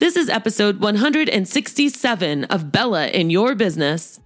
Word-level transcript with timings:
This 0.00 0.16
is 0.16 0.30
episode 0.30 0.80
167 0.80 2.44
of 2.44 2.72
Bella 2.72 3.08
in 3.08 3.28
Your 3.28 3.54
Business. 3.54 4.18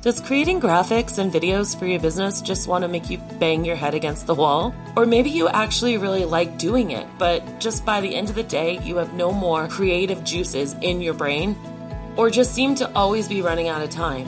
Does 0.00 0.18
creating 0.18 0.62
graphics 0.62 1.18
and 1.18 1.30
videos 1.30 1.78
for 1.78 1.84
your 1.84 2.00
business 2.00 2.40
just 2.40 2.68
want 2.68 2.84
to 2.84 2.88
make 2.88 3.10
you 3.10 3.18
bang 3.38 3.62
your 3.62 3.76
head 3.76 3.92
against 3.92 4.26
the 4.26 4.34
wall? 4.34 4.74
Or 4.96 5.04
maybe 5.04 5.28
you 5.28 5.46
actually 5.50 5.98
really 5.98 6.24
like 6.24 6.56
doing 6.56 6.92
it, 6.92 7.06
but 7.18 7.60
just 7.60 7.84
by 7.84 8.00
the 8.00 8.14
end 8.14 8.30
of 8.30 8.34
the 8.34 8.42
day, 8.42 8.78
you 8.78 8.96
have 8.96 9.12
no 9.12 9.30
more 9.30 9.68
creative 9.68 10.24
juices 10.24 10.74
in 10.80 11.02
your 11.02 11.12
brain? 11.12 11.54
Or 12.16 12.30
just 12.30 12.54
seem 12.54 12.74
to 12.76 12.90
always 12.94 13.28
be 13.28 13.42
running 13.42 13.68
out 13.68 13.82
of 13.82 13.90
time? 13.90 14.26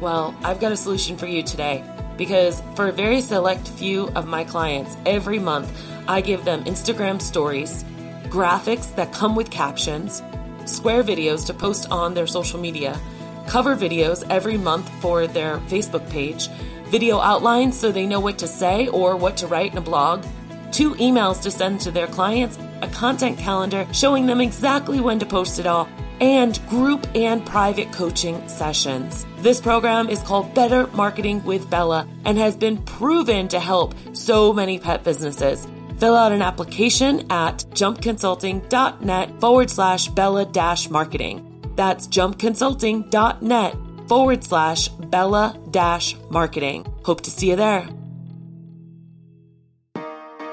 Well, 0.00 0.36
I've 0.44 0.60
got 0.60 0.70
a 0.70 0.76
solution 0.76 1.16
for 1.16 1.26
you 1.26 1.42
today 1.42 1.82
because 2.16 2.62
for 2.76 2.86
a 2.86 2.92
very 2.92 3.20
select 3.20 3.66
few 3.66 4.06
of 4.10 4.28
my 4.28 4.44
clients, 4.44 4.96
every 5.04 5.40
month 5.40 5.68
I 6.06 6.20
give 6.20 6.44
them 6.44 6.62
Instagram 6.62 7.20
stories 7.20 7.84
graphics 8.26 8.94
that 8.96 9.12
come 9.12 9.34
with 9.34 9.50
captions, 9.50 10.22
square 10.64 11.02
videos 11.02 11.46
to 11.46 11.54
post 11.54 11.90
on 11.90 12.14
their 12.14 12.26
social 12.26 12.60
media, 12.60 12.98
cover 13.46 13.76
videos 13.76 14.26
every 14.30 14.58
month 14.58 14.88
for 15.00 15.26
their 15.26 15.58
Facebook 15.68 16.08
page, 16.10 16.48
video 16.88 17.18
outlines 17.20 17.78
so 17.78 17.90
they 17.90 18.06
know 18.06 18.20
what 18.20 18.38
to 18.38 18.48
say 18.48 18.88
or 18.88 19.16
what 19.16 19.36
to 19.36 19.46
write 19.46 19.72
in 19.72 19.78
a 19.78 19.82
blog, 19.82 20.24
two 20.72 20.94
emails 20.96 21.42
to 21.42 21.50
send 21.50 21.80
to 21.80 21.90
their 21.90 22.06
clients, 22.06 22.58
a 22.82 22.88
content 22.88 23.38
calendar 23.38 23.86
showing 23.92 24.26
them 24.26 24.40
exactly 24.40 25.00
when 25.00 25.18
to 25.18 25.26
post 25.26 25.58
it 25.58 25.66
all, 25.66 25.88
and 26.20 26.66
group 26.68 27.06
and 27.14 27.44
private 27.44 27.92
coaching 27.92 28.48
sessions. 28.48 29.26
This 29.38 29.60
program 29.60 30.08
is 30.08 30.20
called 30.22 30.54
Better 30.54 30.86
Marketing 30.88 31.44
with 31.44 31.68
Bella 31.68 32.08
and 32.24 32.38
has 32.38 32.56
been 32.56 32.78
proven 32.78 33.48
to 33.48 33.60
help 33.60 33.94
so 34.12 34.52
many 34.52 34.78
pet 34.78 35.04
businesses. 35.04 35.66
Fill 35.98 36.14
out 36.14 36.32
an 36.32 36.42
application 36.42 37.30
at 37.30 37.58
jumpconsulting.net 37.70 39.40
forward 39.40 39.70
slash 39.70 40.08
Bella 40.08 40.44
dash 40.44 40.90
marketing. 40.90 41.42
That's 41.74 42.06
jumpconsulting.net 42.08 43.76
forward 44.06 44.44
slash 44.44 44.88
Bella 44.88 45.58
dash 45.70 46.16
marketing. 46.30 46.86
Hope 47.02 47.22
to 47.22 47.30
see 47.30 47.50
you 47.50 47.56
there. 47.56 47.88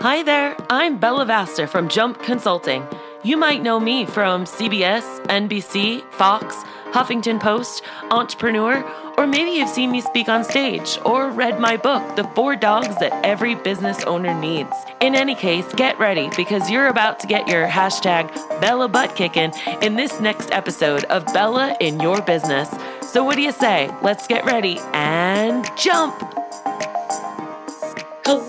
Hi 0.01 0.21
there, 0.23 0.55
I'm 0.69 0.97
Bella 0.99 1.25
Vasta 1.25 1.65
from 1.65 1.87
Jump 1.87 2.21
Consulting. 2.23 2.85
You 3.23 3.37
might 3.37 3.63
know 3.63 3.79
me 3.79 4.05
from 4.05 4.43
CBS, 4.43 5.25
NBC, 5.27 6.03
Fox, 6.11 6.57
Huffington 6.91 7.39
Post, 7.39 7.83
Entrepreneur, 8.11 8.83
or 9.17 9.27
maybe 9.27 9.51
you've 9.51 9.69
seen 9.69 9.91
me 9.91 10.01
speak 10.01 10.29
on 10.29 10.43
stage 10.43 10.99
or 11.05 11.29
read 11.29 11.59
my 11.59 11.77
book, 11.77 12.15
The 12.15 12.23
Four 12.35 12.55
Dogs 12.55 12.95
That 12.99 13.13
Every 13.25 13.55
Business 13.55 14.03
Owner 14.03 14.33
Needs. 14.33 14.75
In 15.01 15.15
any 15.15 15.35
case, 15.35 15.65
get 15.73 15.97
ready 15.99 16.29
because 16.35 16.69
you're 16.69 16.87
about 16.87 17.19
to 17.21 17.27
get 17.27 17.47
your 17.47 17.67
hashtag 17.67 18.33
Bella 18.61 18.87
butt 18.87 19.15
kicking 19.15 19.53
in 19.81 19.95
this 19.95 20.19
next 20.19 20.51
episode 20.51 21.03
of 21.05 21.25
Bella 21.33 21.75
in 21.79 21.99
Your 21.99 22.21
Business. 22.21 22.69
So, 23.01 23.23
what 23.23 23.35
do 23.35 23.41
you 23.41 23.51
say? 23.51 23.95
Let's 24.01 24.27
get 24.27 24.45
ready 24.45 24.79
and 24.93 25.69
jump! 25.77 26.42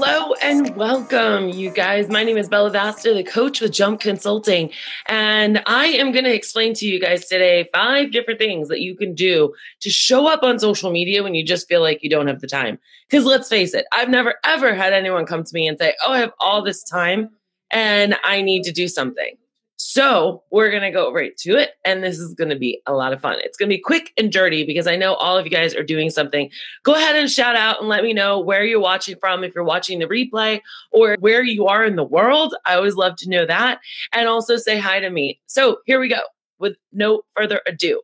Hello 0.06 0.34
and 0.42 0.76
welcome, 0.76 1.48
you 1.48 1.70
guys. 1.70 2.10
My 2.10 2.24
name 2.24 2.36
is 2.36 2.46
Bella 2.46 2.70
Vasta, 2.70 3.14
the 3.14 3.24
coach 3.24 3.62
with 3.62 3.72
Jump 3.72 4.00
Consulting. 4.00 4.70
And 5.06 5.62
I 5.64 5.86
am 5.86 6.12
going 6.12 6.26
to 6.26 6.34
explain 6.34 6.74
to 6.74 6.86
you 6.86 7.00
guys 7.00 7.26
today 7.26 7.70
five 7.72 8.12
different 8.12 8.38
things 8.38 8.68
that 8.68 8.82
you 8.82 8.94
can 8.94 9.14
do 9.14 9.54
to 9.80 9.88
show 9.88 10.26
up 10.26 10.42
on 10.42 10.58
social 10.58 10.92
media 10.92 11.22
when 11.22 11.34
you 11.34 11.42
just 11.42 11.66
feel 11.68 11.80
like 11.80 12.02
you 12.02 12.10
don't 12.10 12.26
have 12.26 12.42
the 12.42 12.46
time. 12.46 12.78
Because 13.08 13.24
let's 13.24 13.48
face 13.48 13.72
it, 13.72 13.86
I've 13.94 14.10
never 14.10 14.34
ever 14.44 14.74
had 14.74 14.92
anyone 14.92 15.24
come 15.24 15.42
to 15.42 15.54
me 15.54 15.66
and 15.66 15.78
say, 15.78 15.94
Oh, 16.04 16.12
I 16.12 16.18
have 16.18 16.32
all 16.38 16.62
this 16.62 16.84
time 16.84 17.30
and 17.70 18.14
I 18.24 18.42
need 18.42 18.64
to 18.64 18.72
do 18.72 18.88
something. 18.88 19.38
So 19.76 20.42
we're 20.52 20.70
going 20.70 20.82
to 20.82 20.90
go 20.90 21.12
right 21.12 21.36
to 21.38 21.56
it. 21.56 21.72
And 21.84 22.02
this 22.02 22.18
is 22.18 22.34
going 22.34 22.50
to 22.50 22.56
be 22.56 22.80
a 22.86 22.92
lot 22.92 23.12
of 23.12 23.20
fun. 23.20 23.36
It's 23.40 23.56
going 23.56 23.68
to 23.68 23.76
be 23.76 23.80
quick 23.80 24.12
and 24.16 24.30
dirty 24.30 24.64
because 24.64 24.86
I 24.86 24.96
know 24.96 25.14
all 25.14 25.36
of 25.36 25.44
you 25.44 25.50
guys 25.50 25.74
are 25.74 25.82
doing 25.82 26.10
something. 26.10 26.48
Go 26.84 26.94
ahead 26.94 27.16
and 27.16 27.30
shout 27.30 27.56
out 27.56 27.80
and 27.80 27.88
let 27.88 28.04
me 28.04 28.12
know 28.12 28.38
where 28.38 28.64
you're 28.64 28.80
watching 28.80 29.16
from, 29.18 29.42
if 29.42 29.54
you're 29.54 29.64
watching 29.64 29.98
the 29.98 30.06
replay 30.06 30.60
or 30.92 31.16
where 31.18 31.42
you 31.42 31.66
are 31.66 31.84
in 31.84 31.96
the 31.96 32.04
world. 32.04 32.54
I 32.64 32.74
always 32.76 32.94
love 32.94 33.16
to 33.16 33.28
know 33.28 33.46
that. 33.46 33.80
And 34.12 34.28
also 34.28 34.56
say 34.56 34.78
hi 34.78 35.00
to 35.00 35.10
me. 35.10 35.40
So 35.46 35.78
here 35.86 35.98
we 35.98 36.08
go 36.08 36.20
with 36.58 36.76
no 36.92 37.22
further 37.36 37.60
ado. 37.66 38.00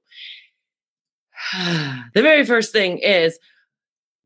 the 2.14 2.22
very 2.22 2.44
first 2.44 2.72
thing 2.72 2.98
is 2.98 3.38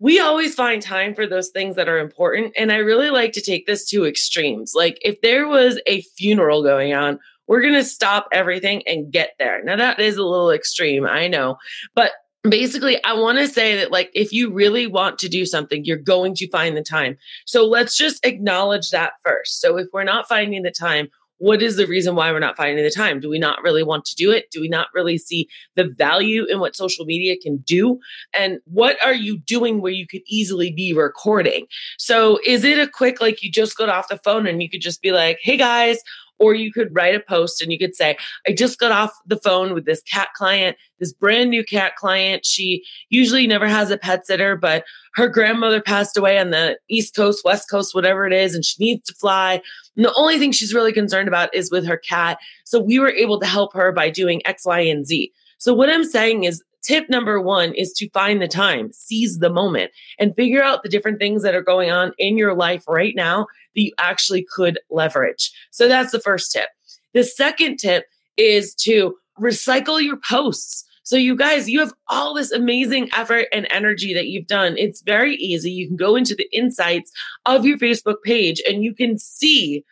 we 0.01 0.19
always 0.19 0.55
find 0.55 0.83
time 0.83 1.15
for 1.15 1.27
those 1.27 1.51
things 1.51 1.77
that 1.77 1.89
are 1.89 1.99
important. 1.99 2.53
And 2.57 2.73
I 2.73 2.77
really 2.77 3.11
like 3.11 3.33
to 3.33 3.41
take 3.41 3.67
this 3.67 3.89
to 3.91 4.05
extremes. 4.05 4.73
Like 4.75 4.99
if 5.03 5.21
there 5.21 5.47
was 5.47 5.81
a 5.87 6.03
funeral 6.03 6.63
going 6.63 6.93
on, 6.93 7.21
we're 7.47 7.63
going 7.63 7.75
to 7.75 7.85
stop 7.85 8.29
everything 8.33 8.83
and 8.87 9.13
get 9.13 9.31
there. 9.39 9.63
Now, 9.65 9.77
that 9.77 10.01
is 10.01 10.17
a 10.17 10.25
little 10.25 10.51
extreme, 10.51 11.07
I 11.07 11.29
know, 11.29 11.57
but 11.95 12.13
basically 12.47 13.03
i 13.05 13.13
want 13.15 13.39
to 13.39 13.49
say 13.49 13.75
that 13.75 13.91
like 13.91 14.11
if 14.13 14.31
you 14.31 14.53
really 14.53 14.87
want 14.87 15.19
to 15.19 15.31
do 15.31 15.47
something 15.47 15.83
you're 15.83 15.97
going 15.97 16.35
to 16.35 16.47
find 16.51 16.77
the 16.77 16.83
time. 16.83 17.17
So 17.47 17.65
let's 17.65 17.97
just 17.97 18.25
acknowledge 18.25 18.91
that 18.91 19.15
first. 19.23 19.63
So 19.63 19.79
if 19.79 19.87
we're 19.95 20.05
not 20.05 20.29
finding 20.29 20.63
the 20.63 20.71
time 20.71 21.09
what 21.39 21.63
is 21.63 21.77
the 21.77 21.87
reason 21.87 22.15
why 22.15 22.31
we're 22.31 22.39
not 22.39 22.57
finding 22.57 22.83
the 22.83 22.91
time? 22.91 23.21
Do 23.21 23.29
we 23.29 23.39
not 23.39 23.63
really 23.63 23.83
want 23.83 24.05
to 24.07 24.15
do 24.15 24.31
it? 24.31 24.51
Do 24.51 24.61
we 24.61 24.69
not 24.69 24.87
really 24.95 25.19
see 25.19 25.49
the 25.75 25.85
value 25.99 26.47
in 26.47 26.61
what 26.61 26.77
social 26.77 27.05
media 27.05 27.37
can 27.37 27.59
do? 27.59 27.99
And 28.33 28.61
what 28.65 28.97
are 29.05 29.15
you 29.15 29.39
doing 29.39 29.81
where 29.81 29.93
you 29.93 30.07
could 30.07 30.23
easily 30.27 30.73
be 30.73 30.95
recording? 30.95 31.67
So 31.99 32.39
is 32.47 32.65
it 32.65 32.79
a 32.79 32.89
quick 32.89 33.21
like 33.21 33.43
you 33.43 33.51
just 33.51 33.77
got 33.77 33.89
off 33.89 34.09
the 34.09 34.19
phone 34.19 34.47
and 34.47 34.63
you 34.63 34.71
could 34.71 34.81
just 34.81 35.03
be 35.03 35.13
like 35.13 35.39
hey 35.43 35.57
guys 35.57 35.99
or 36.45 36.55
you 36.55 36.71
could 36.71 36.95
write 36.95 37.15
a 37.15 37.21
post 37.21 37.63
and 37.63 37.73
you 37.73 37.79
could 37.79 37.97
say, 37.97 38.19
I 38.47 38.53
just 38.53 38.79
got 38.79 38.93
off 38.93 39.11
the 39.27 39.39
phone 39.39 39.73
with 39.73 39.87
this 39.87 40.03
cat 40.03 40.29
client, 40.37 40.77
this 40.99 41.11
brand 41.11 41.49
new 41.49 41.65
cat 41.65 41.97
client. 41.97 42.45
She 42.45 42.85
usually 43.09 43.47
never 43.47 43.67
has 43.67 43.91
a 43.91 43.97
pet 43.97 44.27
sitter, 44.27 44.55
but 44.55 44.85
her 45.15 45.27
grandmother 45.27 45.81
passed 45.81 46.19
away 46.19 46.39
on 46.39 46.51
the 46.51 46.79
East 46.91 47.17
Coast, 47.17 47.47
West 47.47 47.71
Coast, 47.71 47.95
whatever 47.95 48.27
it 48.27 48.35
is, 48.35 48.55
and 48.55 48.63
she 48.63 48.77
needs 48.85 49.07
to 49.07 49.15
fly. 49.15 49.63
And 49.97 50.05
the 50.05 50.13
only 50.17 50.39
thing 50.39 50.53
she's 50.53 50.75
really 50.75 50.93
concerned 50.93 51.29
about 51.29 51.55
is 51.55 51.71
with 51.71 51.87
her 51.87 51.97
cat. 51.97 52.37
So 52.65 52.79
we 52.79 52.99
were 52.99 53.11
able 53.11 53.41
to 53.41 53.47
help 53.47 53.73
her 53.73 53.91
by 53.91 54.11
doing 54.11 54.43
X, 54.45 54.67
Y, 54.67 54.81
and 54.81 55.07
Z. 55.07 55.33
So 55.57 55.73
what 55.73 55.89
I'm 55.89 56.05
saying 56.05 56.45
is 56.45 56.63
tip 56.85 57.09
number 57.09 57.41
one 57.41 57.75
is 57.75 57.93
to 57.95 58.09
find 58.11 58.41
the 58.41 58.49
time, 58.49 58.93
seize 58.93 59.39
the 59.39 59.51
moment, 59.51 59.91
and 60.19 60.35
figure 60.37 60.63
out 60.63 60.83
the 60.83 60.89
different 60.89 61.19
things 61.19 61.43
that 61.43 61.55
are 61.55 61.63
going 61.63 61.91
on 61.91 62.13
in 62.19 62.37
your 62.39 62.55
life 62.55 62.85
right 62.87 63.15
now 63.17 63.47
that 63.75 63.83
you 63.83 63.93
actually 63.99 64.47
could 64.55 64.79
leverage. 64.91 65.51
So 65.71 65.89
that's 65.89 66.13
the 66.13 66.21
first 66.21 66.53
tip. 66.53 66.69
The 67.13 67.25
second 67.25 67.79
tip 67.79 68.05
is 68.37 68.75
to 68.77 69.17
recycle 69.41 70.03
your 70.03 70.19
posts. 70.29 70.85
So, 71.07 71.17
you 71.17 71.37
guys, 71.37 71.69
you 71.69 71.81
have 71.81 71.93
all 72.09 72.33
this 72.33 72.51
amazing 72.51 73.11
effort 73.15 73.47
and 73.53 73.69
energy 73.71 74.15
that 74.15 74.29
you've 74.29 74.47
done. 74.47 74.75
It's 74.79 75.03
very 75.03 75.37
easy. 75.37 75.71
You 75.71 75.87
can 75.87 75.97
go 75.97 76.17
into 76.17 76.35
the 76.35 76.49
insights 76.51 77.13
of 77.45 77.67
your 77.67 77.77
Facebook 77.77 78.23
page 78.25 78.63
and 78.67 78.83
you 78.83 78.95
can 78.95 79.19
see 79.19 79.85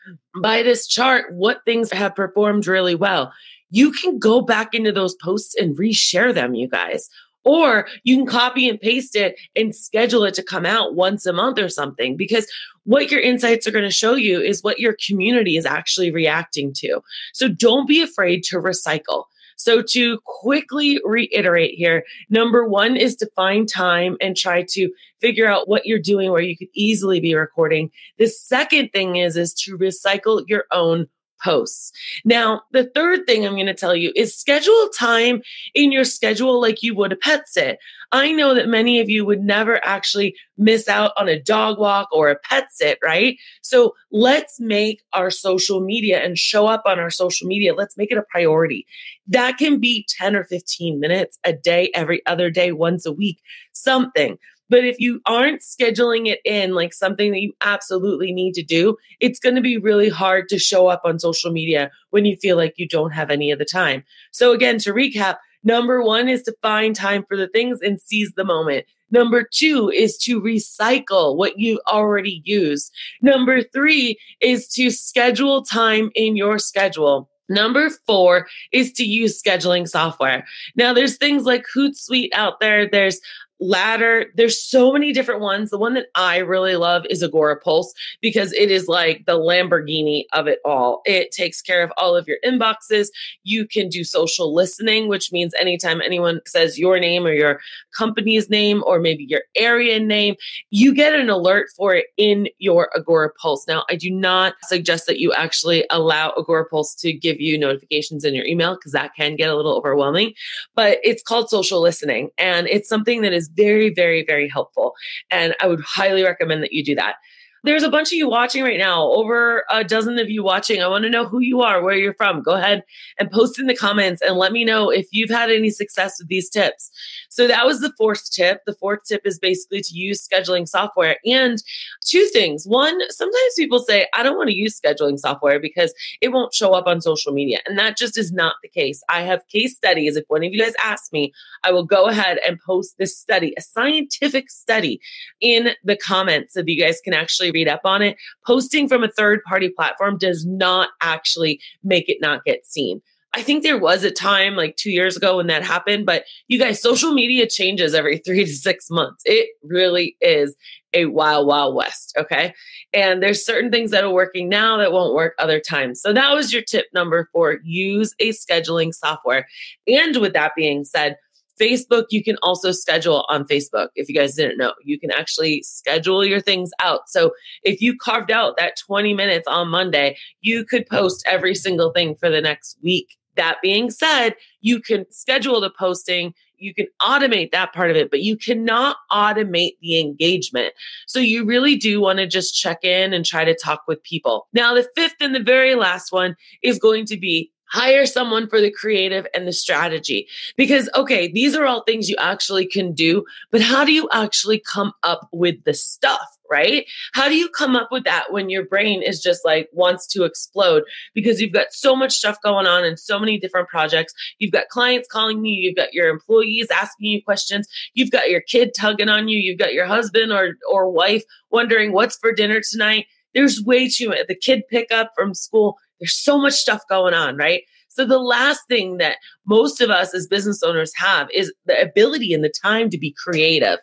by 0.42 0.62
this 0.62 0.86
chart 0.86 1.26
what 1.34 1.66
things 1.66 1.92
have 1.92 2.14
performed 2.14 2.66
really 2.66 2.94
well 2.94 3.30
you 3.72 3.90
can 3.90 4.18
go 4.18 4.40
back 4.40 4.74
into 4.74 4.92
those 4.92 5.16
posts 5.16 5.56
and 5.56 5.76
reshare 5.76 6.32
them, 6.32 6.54
you 6.54 6.68
guys. 6.68 7.08
Or 7.44 7.88
you 8.04 8.16
can 8.16 8.26
copy 8.26 8.68
and 8.68 8.80
paste 8.80 9.16
it 9.16 9.34
and 9.56 9.74
schedule 9.74 10.22
it 10.22 10.34
to 10.34 10.44
come 10.44 10.64
out 10.64 10.94
once 10.94 11.26
a 11.26 11.32
month 11.32 11.58
or 11.58 11.68
something 11.68 12.16
because 12.16 12.46
what 12.84 13.10
your 13.10 13.20
insights 13.20 13.66
are 13.66 13.72
going 13.72 13.82
to 13.82 13.90
show 13.90 14.14
you 14.14 14.40
is 14.40 14.62
what 14.62 14.78
your 14.78 14.96
community 15.04 15.56
is 15.56 15.66
actually 15.66 16.12
reacting 16.12 16.72
to. 16.74 17.00
So 17.32 17.48
don't 17.48 17.88
be 17.88 18.00
afraid 18.00 18.44
to 18.44 18.58
recycle. 18.58 19.24
So, 19.56 19.80
to 19.90 20.18
quickly 20.24 21.00
reiterate 21.04 21.74
here, 21.74 22.04
number 22.30 22.66
one 22.66 22.96
is 22.96 23.14
to 23.16 23.30
find 23.36 23.68
time 23.68 24.16
and 24.20 24.36
try 24.36 24.64
to 24.70 24.90
figure 25.20 25.46
out 25.46 25.68
what 25.68 25.86
you're 25.86 26.00
doing 26.00 26.32
where 26.32 26.40
you 26.40 26.56
could 26.56 26.68
easily 26.74 27.20
be 27.20 27.36
recording. 27.36 27.90
The 28.18 28.26
second 28.26 28.90
thing 28.92 29.16
is, 29.16 29.36
is 29.36 29.54
to 29.62 29.78
recycle 29.78 30.42
your 30.48 30.64
own 30.72 31.06
posts. 31.42 31.92
Now, 32.24 32.62
the 32.72 32.84
third 32.84 33.26
thing 33.26 33.46
I'm 33.46 33.54
going 33.54 33.66
to 33.66 33.74
tell 33.74 33.96
you 33.96 34.12
is 34.14 34.36
schedule 34.36 34.88
time 34.96 35.42
in 35.74 35.92
your 35.92 36.04
schedule 36.04 36.60
like 36.60 36.82
you 36.82 36.94
would 36.94 37.12
a 37.12 37.16
pet 37.16 37.48
sit. 37.48 37.78
I 38.12 38.30
know 38.30 38.54
that 38.54 38.68
many 38.68 39.00
of 39.00 39.08
you 39.08 39.24
would 39.24 39.42
never 39.42 39.84
actually 39.84 40.36
miss 40.58 40.86
out 40.86 41.12
on 41.16 41.28
a 41.28 41.40
dog 41.40 41.78
walk 41.78 42.08
or 42.12 42.30
a 42.30 42.38
pet 42.38 42.66
sit, 42.70 42.98
right? 43.02 43.38
So 43.62 43.94
let's 44.10 44.60
make 44.60 45.02
our 45.14 45.30
social 45.30 45.80
media 45.80 46.20
and 46.20 46.36
show 46.36 46.66
up 46.66 46.82
on 46.84 46.98
our 46.98 47.10
social 47.10 47.48
media. 47.48 47.74
Let's 47.74 47.96
make 47.96 48.12
it 48.12 48.18
a 48.18 48.24
priority. 48.30 48.86
That 49.26 49.56
can 49.56 49.80
be 49.80 50.06
10 50.10 50.36
or 50.36 50.44
15 50.44 51.00
minutes 51.00 51.38
a 51.44 51.54
day, 51.54 51.90
every 51.94 52.24
other 52.26 52.50
day, 52.50 52.72
once 52.72 53.06
a 53.06 53.12
week, 53.12 53.40
something. 53.72 54.38
But 54.72 54.86
if 54.86 54.98
you 54.98 55.20
aren't 55.26 55.60
scheduling 55.60 56.28
it 56.28 56.40
in 56.46 56.72
like 56.72 56.94
something 56.94 57.30
that 57.32 57.42
you 57.42 57.52
absolutely 57.60 58.32
need 58.32 58.54
to 58.54 58.62
do, 58.62 58.96
it's 59.20 59.38
going 59.38 59.54
to 59.54 59.60
be 59.60 59.76
really 59.76 60.08
hard 60.08 60.48
to 60.48 60.58
show 60.58 60.86
up 60.86 61.02
on 61.04 61.18
social 61.18 61.52
media 61.52 61.90
when 62.08 62.24
you 62.24 62.36
feel 62.36 62.56
like 62.56 62.78
you 62.78 62.88
don't 62.88 63.10
have 63.10 63.30
any 63.30 63.50
of 63.50 63.58
the 63.58 63.66
time. 63.66 64.02
So, 64.30 64.52
again, 64.52 64.78
to 64.78 64.94
recap, 64.94 65.36
number 65.62 66.02
one 66.02 66.26
is 66.26 66.42
to 66.44 66.54
find 66.62 66.96
time 66.96 67.22
for 67.28 67.36
the 67.36 67.48
things 67.48 67.80
and 67.82 68.00
seize 68.00 68.32
the 68.34 68.46
moment. 68.46 68.86
Number 69.10 69.46
two 69.46 69.90
is 69.90 70.16
to 70.24 70.40
recycle 70.40 71.36
what 71.36 71.58
you 71.58 71.78
already 71.86 72.40
used. 72.46 72.94
Number 73.20 73.62
three 73.62 74.16
is 74.40 74.68
to 74.68 74.90
schedule 74.90 75.64
time 75.64 76.10
in 76.14 76.34
your 76.34 76.58
schedule. 76.58 77.28
Number 77.50 77.90
four 78.06 78.46
is 78.72 78.92
to 78.92 79.04
use 79.04 79.40
scheduling 79.40 79.86
software. 79.86 80.46
Now, 80.76 80.94
there's 80.94 81.18
things 81.18 81.44
like 81.44 81.66
Hootsuite 81.76 82.30
out 82.32 82.60
there. 82.60 82.88
There's 82.88 83.20
ladder. 83.62 84.26
There's 84.34 84.60
so 84.60 84.92
many 84.92 85.12
different 85.12 85.40
ones. 85.40 85.70
The 85.70 85.78
one 85.78 85.94
that 85.94 86.06
I 86.14 86.38
really 86.38 86.76
love 86.76 87.04
is 87.08 87.22
Agora 87.22 87.58
Pulse 87.58 87.94
because 88.20 88.52
it 88.52 88.70
is 88.70 88.88
like 88.88 89.24
the 89.26 89.38
Lamborghini 89.38 90.24
of 90.32 90.48
it 90.48 90.58
all. 90.64 91.02
It 91.04 91.30
takes 91.30 91.62
care 91.62 91.82
of 91.82 91.92
all 91.96 92.16
of 92.16 92.26
your 92.26 92.38
inboxes. 92.44 93.08
You 93.44 93.66
can 93.66 93.88
do 93.88 94.02
social 94.02 94.52
listening, 94.52 95.08
which 95.08 95.30
means 95.30 95.54
anytime 95.60 96.02
anyone 96.02 96.40
says 96.46 96.78
your 96.78 96.98
name 96.98 97.24
or 97.24 97.32
your 97.32 97.60
company's 97.96 98.50
name 98.50 98.82
or 98.84 98.98
maybe 98.98 99.24
your 99.24 99.42
area 99.54 100.00
name, 100.00 100.34
you 100.70 100.92
get 100.92 101.14
an 101.14 101.30
alert 101.30 101.68
for 101.76 101.94
it 101.94 102.06
in 102.16 102.48
your 102.58 102.90
Agora 102.96 103.30
Pulse. 103.40 103.66
Now, 103.68 103.84
I 103.88 103.94
do 103.94 104.10
not 104.10 104.54
suggest 104.64 105.06
that 105.06 105.20
you 105.20 105.32
actually 105.34 105.84
allow 105.90 106.32
Agora 106.36 106.66
Pulse 106.66 106.94
to 106.96 107.12
give 107.12 107.40
you 107.40 107.56
notifications 107.58 108.24
in 108.24 108.34
your 108.34 108.44
email 108.44 108.74
because 108.74 108.92
that 108.92 109.14
can 109.14 109.36
get 109.36 109.50
a 109.50 109.56
little 109.56 109.76
overwhelming, 109.76 110.34
but 110.74 110.98
it's 111.04 111.22
called 111.22 111.48
social 111.48 111.80
listening 111.80 112.30
and 112.38 112.66
it's 112.66 112.88
something 112.88 113.22
that 113.22 113.32
is 113.32 113.48
very, 113.54 113.92
very, 113.92 114.24
very 114.26 114.48
helpful. 114.48 114.94
And 115.30 115.54
I 115.60 115.66
would 115.66 115.80
highly 115.80 116.22
recommend 116.22 116.62
that 116.62 116.72
you 116.72 116.84
do 116.84 116.94
that. 116.96 117.16
There's 117.64 117.84
a 117.84 117.90
bunch 117.90 118.08
of 118.08 118.14
you 118.14 118.28
watching 118.28 118.64
right 118.64 118.78
now, 118.78 119.04
over 119.04 119.64
a 119.70 119.84
dozen 119.84 120.18
of 120.18 120.28
you 120.28 120.42
watching. 120.42 120.82
I 120.82 120.88
want 120.88 121.04
to 121.04 121.10
know 121.10 121.26
who 121.26 121.38
you 121.38 121.60
are, 121.60 121.80
where 121.80 121.94
you're 121.94 122.14
from. 122.14 122.42
Go 122.42 122.54
ahead 122.54 122.82
and 123.20 123.30
post 123.30 123.58
in 123.58 123.66
the 123.66 123.76
comments 123.76 124.20
and 124.20 124.36
let 124.36 124.50
me 124.50 124.64
know 124.64 124.90
if 124.90 125.06
you've 125.12 125.30
had 125.30 125.48
any 125.48 125.70
success 125.70 126.16
with 126.18 126.26
these 126.26 126.50
tips. 126.50 126.90
So 127.28 127.46
that 127.46 127.64
was 127.64 127.80
the 127.80 127.92
fourth 127.96 128.32
tip. 128.32 128.62
The 128.66 128.74
fourth 128.74 129.04
tip 129.04 129.22
is 129.24 129.38
basically 129.38 129.80
to 129.80 129.94
use 129.94 130.26
scheduling 130.26 130.66
software. 130.66 131.18
And 131.24 131.62
two 132.04 132.26
things. 132.32 132.66
One, 132.66 132.98
sometimes 133.10 133.54
people 133.56 133.78
say, 133.78 134.08
I 134.12 134.24
don't 134.24 134.36
want 134.36 134.48
to 134.48 134.56
use 134.56 134.80
scheduling 134.80 135.18
software 135.18 135.60
because 135.60 135.94
it 136.20 136.32
won't 136.32 136.52
show 136.52 136.72
up 136.72 136.88
on 136.88 137.00
social 137.00 137.32
media. 137.32 137.60
And 137.66 137.78
that 137.78 137.96
just 137.96 138.18
is 138.18 138.32
not 138.32 138.56
the 138.62 138.68
case. 138.68 139.04
I 139.08 139.22
have 139.22 139.46
case 139.46 139.76
studies. 139.76 140.16
If 140.16 140.24
one 140.26 140.42
of 140.42 140.52
you 140.52 140.60
guys 140.60 140.74
ask 140.82 141.12
me, 141.12 141.32
I 141.62 141.70
will 141.70 141.86
go 141.86 142.06
ahead 142.06 142.40
and 142.46 142.58
post 142.60 142.98
this 142.98 143.16
study, 143.16 143.54
a 143.56 143.60
scientific 143.60 144.50
study 144.50 145.00
in 145.40 145.70
the 145.84 145.96
comments 145.96 146.54
so 146.54 146.60
that 146.60 146.68
you 146.68 146.82
guys 146.82 147.00
can 147.04 147.14
actually 147.14 147.51
read 147.52 147.68
up 147.68 147.82
on 147.84 148.02
it. 148.02 148.16
Posting 148.46 148.88
from 148.88 149.04
a 149.04 149.08
third 149.08 149.42
party 149.44 149.68
platform 149.68 150.18
does 150.18 150.44
not 150.46 150.90
actually 151.00 151.60
make 151.84 152.08
it 152.08 152.18
not 152.20 152.44
get 152.44 152.66
seen. 152.66 153.00
I 153.34 153.42
think 153.42 153.62
there 153.62 153.78
was 153.78 154.04
a 154.04 154.10
time 154.10 154.56
like 154.56 154.76
two 154.76 154.90
years 154.90 155.16
ago 155.16 155.38
when 155.38 155.46
that 155.46 155.62
happened, 155.62 156.04
but 156.04 156.24
you 156.48 156.58
guys, 156.58 156.82
social 156.82 157.12
media 157.12 157.48
changes 157.48 157.94
every 157.94 158.18
three 158.26 158.44
to 158.44 158.52
six 158.52 158.90
months. 158.90 159.22
It 159.24 159.48
really 159.62 160.16
is 160.20 160.54
a 160.92 161.06
wild, 161.06 161.46
wild 161.46 161.74
west. 161.74 162.14
Okay. 162.18 162.52
And 162.92 163.22
there's 163.22 163.44
certain 163.44 163.70
things 163.70 163.90
that 163.92 164.04
are 164.04 164.12
working 164.12 164.50
now 164.50 164.76
that 164.76 164.92
won't 164.92 165.14
work 165.14 165.34
other 165.38 165.60
times. 165.60 166.02
So 166.02 166.12
that 166.12 166.34
was 166.34 166.52
your 166.52 166.62
tip 166.62 166.86
number 166.92 167.30
four 167.32 167.58
use 167.64 168.14
a 168.18 168.30
scheduling 168.30 168.92
software. 168.92 169.46
And 169.86 170.16
with 170.18 170.34
that 170.34 170.52
being 170.54 170.84
said, 170.84 171.16
Facebook, 171.62 172.06
you 172.10 172.24
can 172.24 172.36
also 172.42 172.72
schedule 172.72 173.24
on 173.28 173.44
Facebook. 173.44 173.88
If 173.94 174.08
you 174.08 174.14
guys 174.14 174.34
didn't 174.34 174.58
know, 174.58 174.74
you 174.82 174.98
can 174.98 175.12
actually 175.12 175.62
schedule 175.62 176.24
your 176.24 176.40
things 176.40 176.70
out. 176.82 177.08
So 177.08 177.32
if 177.62 177.80
you 177.80 177.96
carved 177.96 178.32
out 178.32 178.56
that 178.56 178.74
20 178.84 179.14
minutes 179.14 179.46
on 179.46 179.68
Monday, 179.68 180.16
you 180.40 180.64
could 180.64 180.86
post 180.88 181.22
every 181.26 181.54
single 181.54 181.92
thing 181.92 182.16
for 182.16 182.30
the 182.30 182.40
next 182.40 182.78
week. 182.82 183.16
That 183.36 183.58
being 183.62 183.90
said, 183.90 184.34
you 184.60 184.80
can 184.80 185.06
schedule 185.10 185.60
the 185.60 185.70
posting, 185.70 186.34
you 186.58 186.74
can 186.74 186.86
automate 187.00 187.50
that 187.52 187.72
part 187.72 187.90
of 187.90 187.96
it, 187.96 188.10
but 188.10 188.20
you 188.20 188.36
cannot 188.36 188.96
automate 189.10 189.76
the 189.80 190.00
engagement. 190.00 190.74
So 191.06 191.18
you 191.18 191.44
really 191.44 191.76
do 191.76 192.00
want 192.00 192.18
to 192.18 192.26
just 192.26 192.54
check 192.54 192.84
in 192.84 193.12
and 193.12 193.24
try 193.24 193.44
to 193.44 193.56
talk 193.56 193.82
with 193.88 194.02
people. 194.02 194.48
Now, 194.52 194.74
the 194.74 194.86
fifth 194.94 195.16
and 195.20 195.34
the 195.34 195.42
very 195.42 195.74
last 195.74 196.12
one 196.12 196.36
is 196.62 196.78
going 196.78 197.06
to 197.06 197.16
be 197.16 197.50
hire 197.72 198.06
someone 198.06 198.48
for 198.48 198.60
the 198.60 198.70
creative 198.70 199.26
and 199.34 199.46
the 199.46 199.52
strategy. 199.52 200.28
Because 200.56 200.88
okay 200.94 201.28
these 201.28 201.54
are 201.56 201.64
all 201.64 201.82
things 201.82 202.08
you 202.08 202.16
actually 202.18 202.66
can 202.66 202.92
do 202.92 203.24
but 203.50 203.60
how 203.60 203.84
do 203.84 203.92
you 203.92 204.08
actually 204.12 204.60
come 204.60 204.92
up 205.02 205.28
with 205.32 205.64
the 205.64 205.74
stuff 205.74 206.38
right? 206.52 206.86
How 207.14 207.28
do 207.28 207.34
you 207.34 207.48
come 207.48 207.74
up 207.74 207.88
with 207.90 208.04
that 208.04 208.30
when 208.30 208.50
your 208.50 208.66
brain 208.66 209.02
is 209.02 209.22
just 209.22 209.42
like 209.42 209.70
wants 209.72 210.06
to 210.08 210.24
explode? 210.24 210.82
Because 211.14 211.40
you've 211.40 211.54
got 211.54 211.72
so 211.72 211.96
much 211.96 212.12
stuff 212.12 212.36
going 212.44 212.66
on 212.66 212.84
and 212.84 212.98
so 212.98 213.18
many 213.18 213.38
different 213.38 213.68
projects. 213.68 214.12
You've 214.38 214.52
got 214.52 214.68
clients 214.68 215.08
calling 215.10 215.42
you 215.46 215.54
you've 215.54 215.76
got 215.76 215.94
your 215.94 216.08
employees 216.08 216.68
asking 216.70 217.10
you 217.10 217.22
questions 217.22 217.66
you've 217.94 218.10
got 218.10 218.28
your 218.28 218.42
kid 218.42 218.72
tugging 218.78 219.08
on 219.08 219.28
you 219.28 219.38
you've 219.38 219.58
got 219.58 219.72
your 219.72 219.86
husband 219.86 220.30
or 220.30 220.54
or 220.70 220.90
wife 220.90 221.24
wondering 221.50 221.92
what's 221.92 222.18
for 222.18 222.32
dinner 222.32 222.60
tonight. 222.70 223.06
There's 223.34 223.62
way 223.62 223.88
too 223.88 224.08
much 224.08 224.26
the 224.28 224.34
kid 224.34 224.64
pickup 224.68 225.12
from 225.16 225.32
school 225.32 225.78
there's 226.02 226.18
so 226.18 226.36
much 226.36 226.54
stuff 226.54 226.82
going 226.88 227.14
on, 227.14 227.36
right? 227.36 227.62
So 227.86 228.04
the 228.04 228.18
last 228.18 228.66
thing 228.68 228.96
that 228.96 229.18
most 229.46 229.80
of 229.80 229.88
us 229.88 230.14
as 230.14 230.26
business 230.26 230.62
owners 230.62 230.92
have 230.96 231.28
is 231.32 231.52
the 231.66 231.80
ability 231.80 232.34
and 232.34 232.42
the 232.42 232.48
time 232.48 232.90
to 232.90 232.98
be 232.98 233.14
creative. 233.22 233.78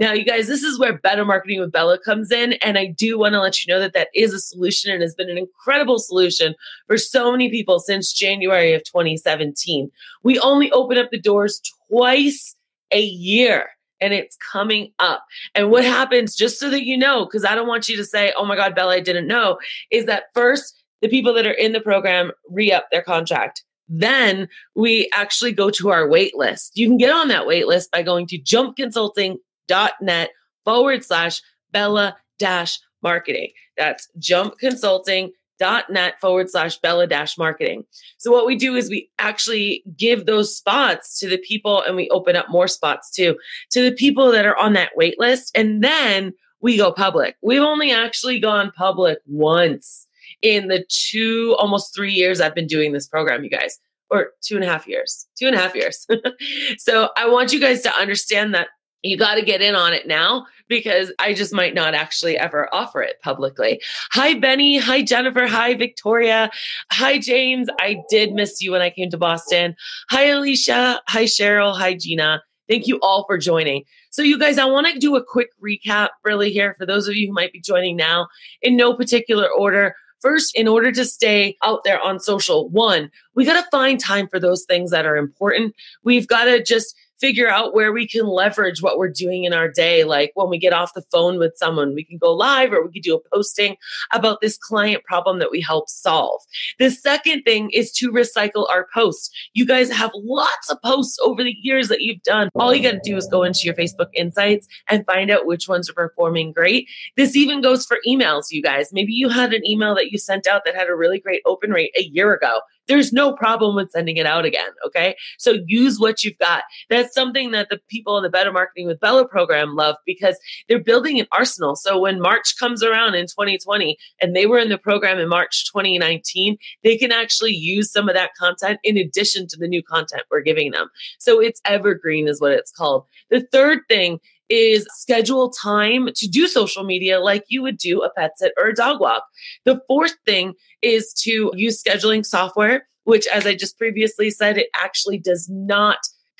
Now, 0.00 0.12
you 0.12 0.24
guys, 0.24 0.48
this 0.48 0.62
is 0.64 0.80
where 0.80 0.98
Better 0.98 1.24
Marketing 1.24 1.60
with 1.60 1.70
Bella 1.70 1.98
comes 1.98 2.32
in. 2.32 2.54
And 2.54 2.76
I 2.76 2.86
do 2.86 3.18
want 3.18 3.34
to 3.34 3.40
let 3.40 3.64
you 3.64 3.72
know 3.72 3.78
that 3.78 3.92
that 3.92 4.08
is 4.14 4.32
a 4.32 4.40
solution 4.40 4.90
and 4.90 5.02
has 5.02 5.14
been 5.14 5.30
an 5.30 5.38
incredible 5.38 6.00
solution 6.00 6.54
for 6.88 6.96
so 6.96 7.30
many 7.30 7.50
people 7.50 7.78
since 7.78 8.12
January 8.12 8.72
of 8.72 8.82
2017. 8.82 9.90
We 10.24 10.40
only 10.40 10.72
open 10.72 10.98
up 10.98 11.10
the 11.10 11.20
doors 11.20 11.60
twice 11.88 12.56
a 12.90 13.00
year 13.00 13.68
and 14.00 14.14
it's 14.14 14.36
coming 14.36 14.92
up. 14.98 15.24
And 15.54 15.70
what 15.70 15.84
happens, 15.84 16.34
just 16.34 16.58
so 16.58 16.70
that 16.70 16.84
you 16.86 16.96
know, 16.96 17.26
because 17.26 17.44
I 17.44 17.54
don't 17.54 17.68
want 17.68 17.88
you 17.88 17.96
to 17.98 18.04
say, 18.04 18.32
oh 18.36 18.46
my 18.46 18.56
God, 18.56 18.74
Bella, 18.74 18.94
I 18.94 19.00
didn't 19.00 19.26
know, 19.26 19.58
is 19.90 20.06
that 20.06 20.24
first 20.34 20.79
the 21.00 21.08
people 21.08 21.32
that 21.34 21.46
are 21.46 21.52
in 21.52 21.72
the 21.72 21.80
program 21.80 22.32
re 22.48 22.72
up 22.72 22.86
their 22.90 23.02
contract. 23.02 23.62
Then 23.88 24.48
we 24.76 25.10
actually 25.12 25.52
go 25.52 25.70
to 25.70 25.90
our 25.90 26.08
wait 26.08 26.36
list. 26.36 26.76
You 26.76 26.86
can 26.86 26.96
get 26.96 27.12
on 27.12 27.26
that 27.28 27.46
wait 27.46 27.66
list 27.66 27.90
by 27.90 28.02
going 28.02 28.26
to 28.28 28.38
jumpconsulting.net 28.38 30.30
forward 30.64 31.04
slash 31.04 31.42
Bella 31.72 32.16
dash 32.38 32.78
marketing. 33.02 33.50
That's 33.76 34.08
jumpconsulting.net 34.20 36.20
forward 36.20 36.50
slash 36.50 36.78
Bella 36.78 37.08
dash 37.08 37.36
marketing. 37.36 37.84
So 38.18 38.30
what 38.30 38.46
we 38.46 38.56
do 38.56 38.76
is 38.76 38.88
we 38.88 39.10
actually 39.18 39.82
give 39.96 40.26
those 40.26 40.56
spots 40.56 41.18
to 41.18 41.28
the 41.28 41.38
people 41.38 41.82
and 41.82 41.96
we 41.96 42.08
open 42.10 42.36
up 42.36 42.48
more 42.48 42.68
spots 42.68 43.10
too 43.10 43.36
to 43.70 43.82
the 43.82 43.92
people 43.92 44.30
that 44.30 44.46
are 44.46 44.56
on 44.56 44.74
that 44.74 44.92
wait 44.96 45.18
list. 45.18 45.50
And 45.56 45.82
then 45.82 46.32
we 46.60 46.76
go 46.76 46.92
public. 46.92 47.36
We've 47.42 47.60
only 47.60 47.90
actually 47.90 48.38
gone 48.38 48.70
public 48.76 49.18
once 49.26 50.06
in 50.42 50.68
the 50.68 50.84
two, 50.88 51.54
almost 51.58 51.94
three 51.94 52.12
years 52.12 52.40
I've 52.40 52.54
been 52.54 52.66
doing 52.66 52.92
this 52.92 53.06
program, 53.06 53.44
you 53.44 53.50
guys, 53.50 53.78
or 54.10 54.30
two 54.42 54.56
and 54.56 54.64
a 54.64 54.68
half 54.68 54.86
years, 54.86 55.26
two 55.38 55.46
and 55.46 55.56
a 55.56 55.58
half 55.58 55.74
years. 55.74 56.06
so 56.78 57.10
I 57.16 57.28
want 57.28 57.52
you 57.52 57.60
guys 57.60 57.82
to 57.82 57.94
understand 57.94 58.54
that 58.54 58.68
you 59.02 59.16
got 59.16 59.36
to 59.36 59.42
get 59.42 59.62
in 59.62 59.74
on 59.74 59.92
it 59.92 60.06
now 60.06 60.46
because 60.68 61.12
I 61.18 61.32
just 61.32 61.52
might 61.52 61.74
not 61.74 61.94
actually 61.94 62.36
ever 62.36 62.72
offer 62.72 63.02
it 63.02 63.16
publicly. 63.22 63.80
Hi, 64.12 64.34
Benny. 64.34 64.78
Hi, 64.78 65.02
Jennifer. 65.02 65.46
Hi, 65.46 65.74
Victoria. 65.74 66.50
Hi, 66.92 67.18
James. 67.18 67.68
I 67.80 68.02
did 68.10 68.32
miss 68.32 68.60
you 68.60 68.72
when 68.72 68.82
I 68.82 68.90
came 68.90 69.10
to 69.10 69.18
Boston. 69.18 69.74
Hi, 70.10 70.26
Alicia. 70.26 71.00
Hi, 71.08 71.24
Cheryl. 71.24 71.76
Hi, 71.76 71.94
Gina. 71.94 72.42
Thank 72.68 72.86
you 72.86 73.00
all 73.02 73.24
for 73.26 73.36
joining. 73.36 73.84
So, 74.10 74.22
you 74.22 74.38
guys, 74.38 74.58
I 74.58 74.64
want 74.64 74.86
to 74.86 74.98
do 74.98 75.16
a 75.16 75.24
quick 75.24 75.48
recap 75.64 76.10
really 76.24 76.52
here 76.52 76.74
for 76.78 76.86
those 76.86 77.08
of 77.08 77.14
you 77.14 77.26
who 77.26 77.32
might 77.32 77.52
be 77.52 77.60
joining 77.60 77.96
now 77.96 78.28
in 78.62 78.76
no 78.76 78.94
particular 78.94 79.48
order. 79.48 79.94
First, 80.20 80.54
in 80.54 80.68
order 80.68 80.92
to 80.92 81.04
stay 81.04 81.56
out 81.62 81.84
there 81.84 82.00
on 82.00 82.20
social, 82.20 82.68
one, 82.68 83.10
we 83.34 83.44
got 83.44 83.62
to 83.62 83.70
find 83.70 83.98
time 83.98 84.28
for 84.28 84.38
those 84.38 84.64
things 84.64 84.90
that 84.90 85.06
are 85.06 85.16
important. 85.16 85.74
We've 86.04 86.28
got 86.28 86.44
to 86.44 86.62
just 86.62 86.94
figure 87.20 87.48
out 87.48 87.74
where 87.74 87.92
we 87.92 88.08
can 88.08 88.26
leverage 88.26 88.82
what 88.82 88.98
we're 88.98 89.10
doing 89.10 89.44
in 89.44 89.52
our 89.52 89.68
day. 89.68 90.04
Like 90.04 90.32
when 90.34 90.48
we 90.48 90.58
get 90.58 90.72
off 90.72 90.94
the 90.94 91.02
phone 91.12 91.38
with 91.38 91.56
someone, 91.56 91.94
we 91.94 92.04
can 92.04 92.18
go 92.18 92.32
live 92.32 92.72
or 92.72 92.84
we 92.84 92.92
can 92.92 93.02
do 93.02 93.14
a 93.14 93.28
posting 93.34 93.76
about 94.12 94.40
this 94.40 94.56
client 94.56 95.04
problem 95.04 95.38
that 95.38 95.50
we 95.50 95.60
help 95.60 95.88
solve. 95.88 96.40
The 96.78 96.90
second 96.90 97.42
thing 97.42 97.70
is 97.72 97.92
to 97.92 98.10
recycle 98.10 98.68
our 98.70 98.88
posts. 98.92 99.30
You 99.54 99.66
guys 99.66 99.90
have 99.90 100.10
lots 100.14 100.70
of 100.70 100.80
posts 100.82 101.18
over 101.22 101.44
the 101.44 101.56
years 101.60 101.88
that 101.88 102.00
you've 102.00 102.22
done. 102.22 102.48
All 102.54 102.74
you 102.74 102.82
got 102.82 102.92
to 102.92 103.00
do 103.04 103.16
is 103.16 103.28
go 103.28 103.42
into 103.42 103.60
your 103.64 103.74
Facebook 103.74 104.08
insights 104.14 104.66
and 104.88 105.04
find 105.06 105.30
out 105.30 105.46
which 105.46 105.68
ones 105.68 105.90
are 105.90 105.94
performing 105.94 106.52
great. 106.52 106.88
This 107.16 107.36
even 107.36 107.60
goes 107.60 107.84
for 107.84 107.98
emails, 108.08 108.44
you 108.50 108.62
guys. 108.62 108.92
Maybe 108.92 109.12
you 109.12 109.28
had 109.28 109.52
an 109.52 109.66
email 109.66 109.94
that 109.94 110.10
you 110.10 110.18
sent 110.18 110.46
out 110.46 110.62
that 110.64 110.74
had 110.74 110.88
a 110.88 110.96
really 110.96 111.20
great 111.20 111.42
open 111.44 111.70
rate 111.70 111.92
a 111.96 112.02
year 112.02 112.32
ago 112.32 112.60
there's 112.90 113.12
no 113.12 113.32
problem 113.32 113.76
with 113.76 113.92
sending 113.92 114.16
it 114.16 114.26
out 114.26 114.44
again. 114.44 114.70
Okay. 114.84 115.14
So 115.38 115.58
use 115.66 116.00
what 116.00 116.24
you've 116.24 116.38
got. 116.38 116.64
That's 116.88 117.14
something 117.14 117.52
that 117.52 117.68
the 117.70 117.78
people 117.88 118.16
in 118.16 118.24
the 118.24 118.28
Better 118.28 118.52
Marketing 118.52 118.88
with 118.88 118.98
Bella 118.98 119.28
program 119.28 119.76
love 119.76 119.94
because 120.04 120.36
they're 120.68 120.82
building 120.82 121.20
an 121.20 121.28
arsenal. 121.30 121.76
So 121.76 122.00
when 122.00 122.20
March 122.20 122.56
comes 122.58 122.82
around 122.82 123.14
in 123.14 123.26
2020 123.26 123.96
and 124.20 124.34
they 124.34 124.46
were 124.46 124.58
in 124.58 124.70
the 124.70 124.76
program 124.76 125.20
in 125.20 125.28
March 125.28 125.70
2019, 125.72 126.58
they 126.82 126.98
can 126.98 127.12
actually 127.12 127.52
use 127.52 127.92
some 127.92 128.08
of 128.08 128.16
that 128.16 128.30
content 128.36 128.80
in 128.82 128.98
addition 128.98 129.46
to 129.46 129.56
the 129.56 129.68
new 129.68 129.84
content 129.84 130.24
we're 130.28 130.40
giving 130.40 130.72
them. 130.72 130.88
So 131.20 131.40
it's 131.40 131.60
evergreen, 131.64 132.26
is 132.26 132.40
what 132.40 132.50
it's 132.50 132.72
called. 132.72 133.04
The 133.30 133.46
third 133.52 133.82
thing 133.88 134.18
is 134.50 134.86
schedule 134.90 135.50
time 135.50 136.08
to 136.14 136.28
do 136.28 136.46
social 136.48 136.84
media 136.84 137.20
like 137.20 137.44
you 137.48 137.62
would 137.62 137.78
do 137.78 138.02
a 138.02 138.10
pet 138.10 138.32
sit 138.36 138.52
or 138.58 138.66
a 138.66 138.74
dog 138.74 139.00
walk. 139.00 139.24
The 139.64 139.80
fourth 139.86 140.16
thing 140.26 140.54
is 140.82 141.12
to 141.22 141.52
use 141.54 141.82
scheduling 141.82 142.26
software 142.26 142.84
which, 143.04 143.26
as 143.28 143.46
I 143.46 143.54
just 143.54 143.78
previously 143.78 144.30
said, 144.30 144.58
it 144.58 144.68
actually 144.74 145.18
does 145.18 145.48
not 145.50 145.98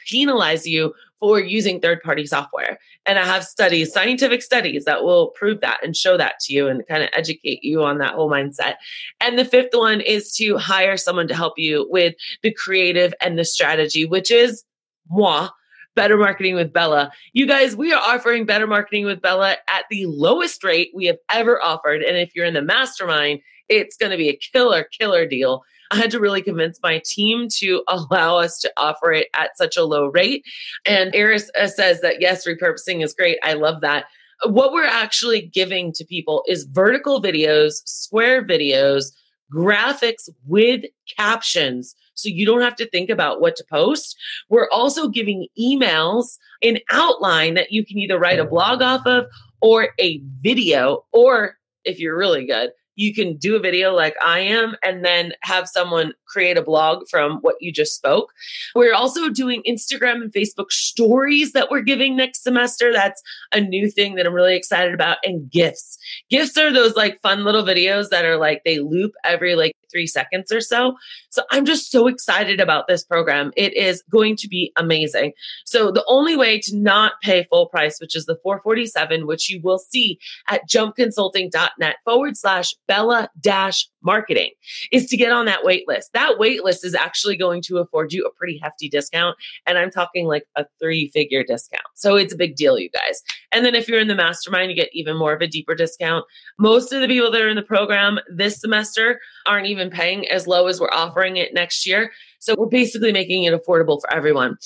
penalize 0.08 0.66
you 0.66 0.94
for 1.18 1.38
using 1.38 1.80
third 1.80 2.00
party 2.02 2.24
software. 2.26 2.78
And 3.04 3.18
I 3.18 3.24
have 3.24 3.44
studies, 3.44 3.92
scientific 3.92 4.40
studies 4.40 4.84
that 4.84 5.02
will 5.02 5.28
prove 5.30 5.60
that 5.60 5.80
and 5.82 5.96
show 5.96 6.16
that 6.16 6.38
to 6.42 6.54
you 6.54 6.68
and 6.68 6.86
kind 6.86 7.02
of 7.02 7.10
educate 7.12 7.62
you 7.62 7.82
on 7.82 7.98
that 7.98 8.14
whole 8.14 8.30
mindset. 8.30 8.76
And 9.20 9.38
the 9.38 9.44
fifth 9.44 9.70
one 9.72 10.00
is 10.00 10.32
to 10.36 10.56
hire 10.56 10.96
someone 10.96 11.28
to 11.28 11.34
help 11.34 11.54
you 11.58 11.86
with 11.90 12.14
the 12.42 12.54
creative 12.54 13.12
and 13.20 13.38
the 13.38 13.44
strategy, 13.44 14.06
which 14.06 14.30
is 14.30 14.64
moi. 15.10 15.50
Better 15.96 16.16
Marketing 16.16 16.54
with 16.54 16.72
Bella. 16.72 17.12
You 17.32 17.46
guys, 17.46 17.76
we 17.76 17.92
are 17.92 18.00
offering 18.00 18.46
Better 18.46 18.66
Marketing 18.66 19.04
with 19.04 19.20
Bella 19.20 19.56
at 19.70 19.84
the 19.90 20.06
lowest 20.06 20.62
rate 20.62 20.90
we 20.94 21.06
have 21.06 21.18
ever 21.30 21.60
offered. 21.62 22.02
And 22.02 22.16
if 22.16 22.34
you're 22.34 22.46
in 22.46 22.54
the 22.54 22.62
mastermind, 22.62 23.40
it's 23.68 23.96
going 23.96 24.10
to 24.10 24.16
be 24.16 24.28
a 24.28 24.36
killer, 24.36 24.86
killer 24.98 25.26
deal. 25.26 25.62
I 25.90 25.96
had 25.96 26.10
to 26.12 26.20
really 26.20 26.42
convince 26.42 26.78
my 26.82 27.02
team 27.04 27.48
to 27.58 27.82
allow 27.88 28.38
us 28.38 28.58
to 28.60 28.72
offer 28.76 29.12
it 29.12 29.28
at 29.34 29.56
such 29.56 29.76
a 29.76 29.84
low 29.84 30.06
rate. 30.06 30.44
And 30.86 31.14
Eris 31.14 31.50
uh, 31.58 31.66
says 31.66 32.00
that 32.00 32.20
yes, 32.20 32.46
repurposing 32.46 33.02
is 33.02 33.12
great. 33.12 33.38
I 33.42 33.54
love 33.54 33.80
that. 33.80 34.04
What 34.44 34.72
we're 34.72 34.86
actually 34.86 35.42
giving 35.42 35.92
to 35.94 36.04
people 36.04 36.44
is 36.46 36.64
vertical 36.64 37.20
videos, 37.20 37.74
square 37.84 38.44
videos, 38.44 39.06
graphics 39.52 40.28
with 40.46 40.84
captions. 41.18 41.94
So 42.20 42.28
you 42.28 42.46
don't 42.46 42.62
have 42.62 42.76
to 42.76 42.88
think 42.88 43.10
about 43.10 43.40
what 43.40 43.56
to 43.56 43.64
post. 43.68 44.16
We're 44.48 44.68
also 44.70 45.08
giving 45.08 45.46
emails 45.58 46.38
in 46.60 46.78
outline 46.90 47.54
that 47.54 47.72
you 47.72 47.84
can 47.84 47.98
either 47.98 48.18
write 48.18 48.38
a 48.38 48.44
blog 48.44 48.82
off 48.82 49.06
of 49.06 49.26
or 49.60 49.88
a 50.00 50.20
video, 50.40 51.04
or 51.12 51.56
if 51.84 51.98
you're 51.98 52.16
really 52.16 52.46
good, 52.46 52.70
you 52.96 53.14
can 53.14 53.36
do 53.36 53.56
a 53.56 53.60
video 53.60 53.92
like 53.92 54.14
I 54.24 54.40
am 54.40 54.76
and 54.82 55.04
then 55.04 55.32
have 55.42 55.68
someone 55.68 56.12
create 56.30 56.56
a 56.56 56.62
blog 56.62 57.08
from 57.08 57.38
what 57.40 57.56
you 57.60 57.72
just 57.72 57.94
spoke. 57.94 58.32
We're 58.74 58.94
also 58.94 59.28
doing 59.28 59.62
Instagram 59.68 60.22
and 60.22 60.32
Facebook 60.32 60.70
stories 60.70 61.52
that 61.52 61.70
we're 61.70 61.82
giving 61.82 62.16
next 62.16 62.42
semester. 62.42 62.92
That's 62.92 63.22
a 63.52 63.60
new 63.60 63.90
thing 63.90 64.14
that 64.14 64.26
I'm 64.26 64.34
really 64.34 64.56
excited 64.56 64.94
about. 64.94 65.18
And 65.24 65.50
GIFs. 65.50 65.98
GIFs 66.30 66.56
are 66.56 66.72
those 66.72 66.96
like 66.96 67.20
fun 67.20 67.44
little 67.44 67.64
videos 67.64 68.10
that 68.10 68.24
are 68.24 68.36
like 68.36 68.62
they 68.64 68.78
loop 68.78 69.12
every 69.24 69.54
like 69.56 69.74
three 69.90 70.06
seconds 70.06 70.52
or 70.52 70.60
so. 70.60 70.94
So 71.30 71.42
I'm 71.50 71.64
just 71.64 71.90
so 71.90 72.06
excited 72.06 72.60
about 72.60 72.86
this 72.86 73.04
program. 73.04 73.52
It 73.56 73.76
is 73.76 74.02
going 74.10 74.36
to 74.36 74.48
be 74.48 74.72
amazing. 74.76 75.32
So 75.64 75.90
the 75.90 76.04
only 76.08 76.36
way 76.36 76.58
to 76.60 76.76
not 76.76 77.12
pay 77.22 77.44
full 77.44 77.66
price, 77.66 77.98
which 78.00 78.16
is 78.16 78.26
the 78.26 78.38
447, 78.42 79.26
which 79.26 79.50
you 79.50 79.60
will 79.62 79.78
see 79.78 80.18
at 80.48 80.68
jumpconsulting.net 80.68 81.96
forward 82.04 82.36
slash 82.36 82.74
Bella 82.86 83.28
dash 83.40 83.88
marketing 84.02 84.50
is 84.92 85.06
to 85.06 85.16
get 85.16 85.32
on 85.32 85.46
that 85.46 85.64
wait 85.64 85.86
list. 85.86 86.12
That 86.12 86.19
wait 86.38 86.64
list 86.64 86.84
is 86.84 86.94
actually 86.94 87.36
going 87.36 87.62
to 87.62 87.78
afford 87.78 88.12
you 88.12 88.24
a 88.24 88.32
pretty 88.34 88.58
hefty 88.62 88.88
discount. 88.88 89.36
And 89.66 89.78
I'm 89.78 89.90
talking 89.90 90.26
like 90.26 90.44
a 90.56 90.64
three 90.80 91.08
figure 91.08 91.44
discount. 91.44 91.86
So 91.94 92.16
it's 92.16 92.32
a 92.32 92.36
big 92.36 92.56
deal, 92.56 92.78
you 92.78 92.90
guys. 92.90 93.22
And 93.52 93.64
then 93.64 93.74
if 93.74 93.88
you're 93.88 94.00
in 94.00 94.08
the 94.08 94.14
mastermind, 94.14 94.70
you 94.70 94.76
get 94.76 94.90
even 94.92 95.16
more 95.16 95.32
of 95.32 95.40
a 95.40 95.46
deeper 95.46 95.74
discount. 95.74 96.24
Most 96.58 96.92
of 96.92 97.00
the 97.00 97.08
people 97.08 97.30
that 97.30 97.42
are 97.42 97.48
in 97.48 97.56
the 97.56 97.62
program 97.62 98.18
this 98.34 98.60
semester 98.60 99.20
aren't 99.46 99.66
even 99.66 99.90
paying 99.90 100.28
as 100.28 100.46
low 100.46 100.66
as 100.66 100.80
we're 100.80 100.90
offering 100.92 101.36
it 101.36 101.54
next 101.54 101.86
year. 101.86 102.12
So 102.38 102.54
we're 102.56 102.66
basically 102.66 103.12
making 103.12 103.44
it 103.44 103.54
affordable 103.54 104.00
for 104.00 104.12
everyone. 104.12 104.56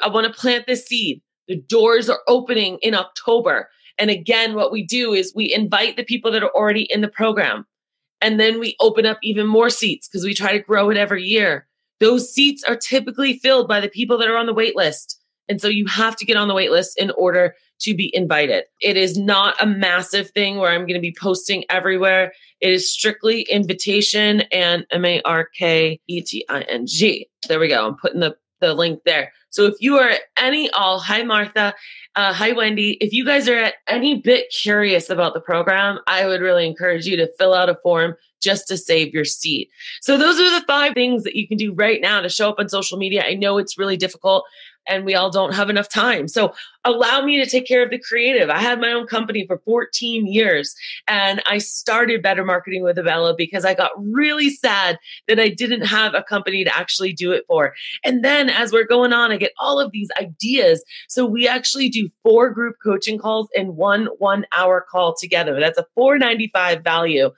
I 0.00 0.08
want 0.08 0.26
to 0.26 0.32
plant 0.32 0.66
this 0.66 0.86
seed. 0.86 1.20
The 1.48 1.56
doors 1.56 2.08
are 2.08 2.20
opening 2.28 2.78
in 2.80 2.94
October. 2.94 3.68
And 3.98 4.10
again, 4.10 4.54
what 4.54 4.72
we 4.72 4.82
do 4.82 5.12
is 5.12 5.34
we 5.34 5.52
invite 5.52 5.96
the 5.96 6.04
people 6.04 6.32
that 6.32 6.42
are 6.42 6.54
already 6.54 6.84
in 6.84 7.02
the 7.02 7.08
program. 7.08 7.66
And 8.20 8.38
then 8.38 8.60
we 8.60 8.76
open 8.80 9.06
up 9.06 9.18
even 9.22 9.46
more 9.46 9.70
seats 9.70 10.08
because 10.08 10.24
we 10.24 10.34
try 10.34 10.52
to 10.52 10.58
grow 10.58 10.90
it 10.90 10.96
every 10.96 11.24
year. 11.24 11.66
Those 12.00 12.32
seats 12.32 12.64
are 12.64 12.76
typically 12.76 13.38
filled 13.38 13.68
by 13.68 13.80
the 13.80 13.88
people 13.88 14.18
that 14.18 14.28
are 14.28 14.36
on 14.36 14.46
the 14.46 14.54
wait 14.54 14.76
list. 14.76 15.18
And 15.48 15.60
so 15.60 15.68
you 15.68 15.86
have 15.86 16.16
to 16.16 16.24
get 16.24 16.36
on 16.36 16.48
the 16.48 16.54
wait 16.54 16.70
list 16.70 16.98
in 16.98 17.10
order 17.12 17.54
to 17.80 17.94
be 17.94 18.14
invited. 18.14 18.64
It 18.80 18.96
is 18.96 19.18
not 19.18 19.60
a 19.60 19.66
massive 19.66 20.30
thing 20.30 20.58
where 20.58 20.70
I'm 20.70 20.82
going 20.82 20.94
to 20.94 21.00
be 21.00 21.14
posting 21.18 21.64
everywhere. 21.68 22.32
It 22.60 22.72
is 22.72 22.92
strictly 22.92 23.42
invitation 23.42 24.42
and 24.52 24.86
M 24.90 25.04
A 25.04 25.20
R 25.24 25.48
K 25.56 25.98
E 26.06 26.20
T 26.20 26.44
I 26.48 26.60
N 26.62 26.86
G. 26.86 27.28
There 27.48 27.58
we 27.58 27.68
go. 27.68 27.86
I'm 27.86 27.96
putting 27.96 28.20
the, 28.20 28.36
the 28.60 28.74
link 28.74 29.00
there. 29.04 29.32
So 29.50 29.66
if 29.66 29.74
you 29.80 29.96
are 29.98 30.12
any 30.36 30.70
all, 30.70 31.00
hi 31.00 31.22
Martha, 31.22 31.74
uh, 32.14 32.32
hi 32.32 32.52
Wendy. 32.52 32.92
If 33.00 33.12
you 33.12 33.24
guys 33.24 33.48
are 33.48 33.58
at 33.58 33.74
any 33.88 34.20
bit 34.20 34.46
curious 34.50 35.10
about 35.10 35.34
the 35.34 35.40
program, 35.40 35.98
I 36.06 36.26
would 36.26 36.40
really 36.40 36.66
encourage 36.66 37.06
you 37.06 37.16
to 37.16 37.30
fill 37.38 37.54
out 37.54 37.68
a 37.68 37.76
form 37.82 38.14
just 38.40 38.68
to 38.68 38.76
save 38.76 39.12
your 39.12 39.24
seat. 39.24 39.70
So 40.00 40.16
those 40.16 40.38
are 40.40 40.60
the 40.60 40.66
five 40.66 40.94
things 40.94 41.24
that 41.24 41.36
you 41.36 41.46
can 41.46 41.58
do 41.58 41.72
right 41.74 42.00
now 42.00 42.20
to 42.20 42.28
show 42.28 42.48
up 42.48 42.58
on 42.58 42.68
social 42.68 42.96
media. 42.96 43.24
I 43.24 43.34
know 43.34 43.58
it's 43.58 43.78
really 43.78 43.96
difficult 43.96 44.44
and 44.90 45.04
we 45.04 45.14
all 45.14 45.30
don't 45.30 45.54
have 45.54 45.70
enough 45.70 45.88
time. 45.88 46.28
So 46.28 46.52
allow 46.84 47.22
me 47.22 47.42
to 47.42 47.48
take 47.48 47.66
care 47.66 47.82
of 47.82 47.90
the 47.90 47.98
creative. 47.98 48.50
I 48.50 48.58
had 48.58 48.80
my 48.80 48.92
own 48.92 49.06
company 49.06 49.46
for 49.46 49.58
14 49.64 50.26
years 50.26 50.74
and 51.06 51.40
I 51.46 51.58
started 51.58 52.22
Better 52.22 52.44
Marketing 52.44 52.82
with 52.82 52.96
Bella 52.96 53.34
because 53.36 53.64
I 53.64 53.74
got 53.74 53.92
really 53.96 54.50
sad 54.50 54.98
that 55.28 55.38
I 55.38 55.48
didn't 55.48 55.86
have 55.86 56.14
a 56.14 56.22
company 56.22 56.64
to 56.64 56.76
actually 56.76 57.12
do 57.12 57.32
it 57.32 57.44
for. 57.46 57.74
And 58.04 58.24
then 58.24 58.50
as 58.50 58.72
we're 58.72 58.86
going 58.86 59.12
on, 59.12 59.30
I 59.30 59.36
get 59.36 59.52
all 59.60 59.78
of 59.78 59.92
these 59.92 60.08
ideas. 60.20 60.82
So 61.08 61.24
we 61.24 61.46
actually 61.46 61.88
do 61.88 62.08
four 62.22 62.50
group 62.50 62.76
coaching 62.82 63.18
calls 63.18 63.48
in 63.54 63.76
one 63.76 64.08
one 64.18 64.44
hour 64.56 64.84
call 64.90 65.14
together. 65.14 65.58
That's 65.60 65.78
a 65.78 65.86
495 65.94 66.82
value. 66.82 67.30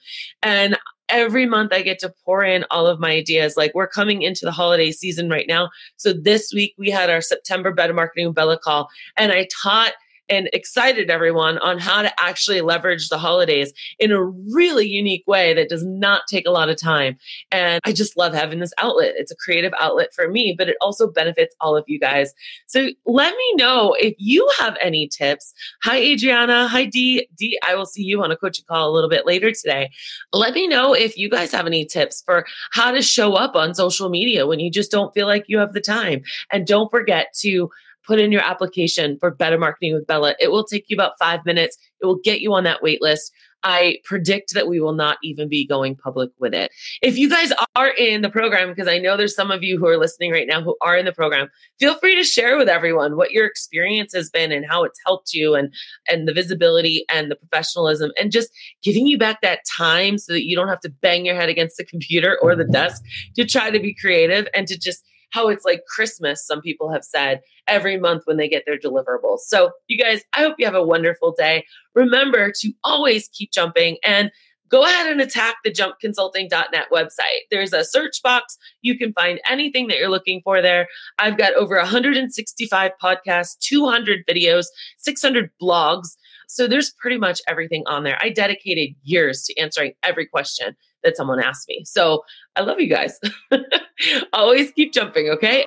And 0.43 0.79
every 1.13 1.47
month 1.47 1.73
I 1.73 1.83
get 1.83 1.99
to 2.01 2.13
pour 2.25 2.43
in 2.43 2.65
all 2.71 2.87
of 2.87 2.99
my 2.99 3.11
ideas. 3.11 3.57
Like 3.57 3.73
we're 3.75 3.87
coming 3.87 4.23
into 4.23 4.45
the 4.45 4.51
holiday 4.51 4.91
season 4.91 5.29
right 5.29 5.47
now. 5.47 5.71
So 5.97 6.13
this 6.13 6.53
week 6.53 6.75
we 6.79 6.91
had 6.91 7.11
our 7.11 7.21
September 7.21 7.73
Better 7.73 7.95
Marketing 7.95 8.33
Bella 8.33 8.59
call 8.59 8.89
and 9.17 9.31
I 9.31 9.47
taught 9.63 9.93
and 10.33 10.49
excited 10.55 11.11
everyone 11.11 11.59
on 11.59 11.79
how 11.79 12.01
to 12.01 12.11
actually 12.19 12.63
leverage 12.63 13.11
the 13.11 13.19
holidays 13.19 13.71
in 13.99 14.11
a 14.11 14.25
really 14.25 14.87
unique 14.87 15.25
way 15.27 15.53
that 15.53 15.69
does 15.69 15.85
not 15.85 16.23
take 16.27 16.47
a 16.47 16.51
lot 16.51 16.71
of 16.71 16.81
time. 16.81 17.19
And 17.51 17.83
I 17.85 17.93
just 17.93 18.17
love 18.17 18.33
having 18.33 18.59
this 18.59 18.73
outlet. 18.79 19.13
It's 19.17 19.31
a 19.31 19.37
creative 19.37 19.75
outlet 19.79 20.15
for 20.15 20.31
me, 20.31 20.55
but 20.57 20.71
it 20.71 20.77
also 20.81 21.07
benefits 21.07 21.55
all 21.61 21.77
of 21.77 21.85
you 21.87 22.01
guys. 22.01 22.33
So 22.65 22.89
let 23.05 23.37
me 23.37 23.55
know 23.57 23.95
if 24.01 24.15
you 24.17 24.51
have 24.59 24.75
any 24.81 25.07
tips. 25.07 25.53
Hi, 25.85 25.99
Adriana. 25.99 26.67
Hi, 26.67 26.87
Dee. 26.87 27.29
Dee, 27.37 27.61
I 27.69 27.75
will 27.75 27.85
see 27.85 28.03
you 28.03 28.23
on 28.23 28.33
a 28.33 28.37
coaching 28.37 28.65
call 28.67 28.91
a 28.91 28.95
little 28.95 29.11
bit 29.11 29.27
later 29.27 29.53
today. 29.53 29.91
Let 30.33 30.55
me 30.55 30.67
know 30.67 30.95
if 30.95 31.19
you 31.19 31.29
guys 31.29 31.53
have 31.53 31.67
any 31.67 31.85
tips 31.85 32.23
for 32.25 32.47
how 32.73 32.91
to 32.91 33.03
show 33.03 33.35
up 33.35 33.55
on 33.55 33.75
social 33.75 34.09
media 34.09 34.47
when 34.47 34.61
you 34.61 34.71
just 34.71 34.91
don't 34.91 35.13
feel 35.13 35.27
like 35.27 35.45
you 35.49 35.59
have 35.59 35.75
the 35.75 35.81
time. 35.83 36.23
And 36.51 36.67
don't 36.67 36.91
forget 36.91 37.35
to 37.41 37.69
put 38.07 38.19
in 38.19 38.33
your 38.33 38.43
application 38.43 39.17
for 39.19 39.31
Better 39.31 39.59
Marketing 39.59 39.95
with 39.95 40.07
Bella. 40.07 40.35
It 40.41 40.51
will 40.51 40.65
take 40.65 40.85
you 40.89 40.97
about 40.97 41.19
five 41.19 41.45
minutes. 41.45 41.77
It 42.01 42.07
will 42.07 42.21
get 42.23 42.41
you 42.41 42.53
on 42.53 42.65
that 42.65 42.83
wait 42.83 43.01
list. 43.01 43.33
I 43.65 43.99
predict 44.05 44.55
that 44.55 44.67
we 44.67 44.81
will 44.81 44.93
not 44.93 45.19
even 45.23 45.49
be 45.49 45.67
going 45.67 45.95
public 45.95 46.31
with 46.39 46.55
it. 46.55 46.73
If 47.01 47.17
you 47.17 47.29
guys 47.29 47.53
are 47.77 47.91
in 47.91 48.23
the 48.23 48.31
program, 48.31 48.69
because 48.69 48.89
I 48.89 48.99
know 48.99 49.17
there's 49.17 49.37
some 49.37 49.51
of 49.51 49.63
you 49.63 49.79
who 49.79 49.87
are 49.87 49.97
listening 49.97 50.33
right 50.33 50.47
now 50.49 50.63
who 50.63 50.77
are 50.81 50.97
in 50.97 51.05
the 51.05 51.13
program, 51.13 51.49
feel 51.79 51.95
free 51.99 52.17
to 52.17 52.25
share 52.25 52.57
with 52.57 52.69
everyone 52.69 53.17
what 53.17 53.31
your 53.31 53.47
experience 53.47 54.13
has 54.15 54.31
been 54.31 54.53
and 54.53 54.67
how 54.69 54.83
it's 54.85 54.99
helped 55.07 55.33
you 55.33 55.55
and 55.55 55.73
and 56.11 56.27
the 56.27 56.33
visibility 56.33 57.05
and 57.09 57.31
the 57.31 57.37
professionalism 57.37 58.11
and 58.19 58.33
just 58.33 58.51
giving 58.83 59.07
you 59.07 59.17
back 59.17 59.41
that 59.43 59.61
time 59.77 60.19
so 60.19 60.33
that 60.33 60.45
you 60.45 60.57
don't 60.57 60.69
have 60.69 60.81
to 60.81 60.91
bang 60.91 61.25
your 61.25 61.37
head 61.37 61.49
against 61.49 61.77
the 61.77 61.85
computer 61.85 62.39
or 62.43 62.57
the 62.57 62.65
mm-hmm. 62.65 62.73
desk 62.73 63.03
to 63.37 63.45
try 63.45 63.71
to 63.71 63.79
be 63.79 63.95
creative 63.95 64.49
and 64.55 64.67
to 64.67 64.79
just 64.79 65.05
how 65.33 65.49
it's 65.49 65.65
like 65.65 65.85
Christmas, 65.87 66.47
some 66.47 66.61
people 66.61 66.91
have 66.93 67.05
said, 67.05 67.41
every 67.67 67.99
month 67.99 68.23
when 68.27 68.37
they 68.37 68.49
get 68.49 68.65
their 68.67 68.79
deliverables. 68.79 69.41
So, 69.47 69.73
you 69.89 69.99
guys, 69.99 70.23
I 70.35 70.41
hope 70.41 70.57
you 70.59 70.65
have 70.65 70.75
a 70.75 70.83
wonderful 70.83 71.35
day. 71.37 71.65
Remember 71.95 72.53
to 72.61 72.73
always 72.85 73.29
keep 73.29 73.51
jumping 73.53 73.99
and 74.05 74.31
go 74.69 74.85
ahead 74.85 75.11
and 75.11 75.21
attack 75.21 75.57
the 75.65 75.71
jumpconsulting.net 75.71 76.87
website. 76.91 77.43
There's 77.51 77.75
a 77.75 77.85
search 77.85 78.23
box. 78.23 78.57
You 78.81 78.97
can 78.97 79.13
find 79.13 79.39
anything 79.49 79.89
that 79.89 79.99
you're 79.99 80.09
looking 80.09 80.41
for 80.43 80.63
there. 80.63 80.89
I've 81.19 81.37
got 81.37 81.55
over 81.55 81.77
165 81.77 82.91
podcasts, 83.03 83.59
200 83.59 84.25
videos, 84.27 84.67
600 84.97 85.51
blogs. 85.61 86.17
So 86.49 86.67
there's 86.67 86.91
pretty 86.91 87.19
much 87.19 87.41
everything 87.49 87.85
on 87.87 88.05
there. 88.05 88.19
I 88.21 88.31
dedicated 88.31 88.95
years 89.03 89.43
to 89.45 89.59
answering 89.59 89.93
every 90.03 90.27
question 90.27 90.75
that 91.05 91.17
someone 91.17 91.41
asked 91.41 91.69
me. 91.69 91.83
So 91.85 92.25
I 92.57 92.63
love 92.63 92.81
you 92.81 92.89
guys. 92.89 93.19
Always 94.33 94.71
keep 94.73 94.93
jumping, 94.93 95.29
okay? 95.31 95.67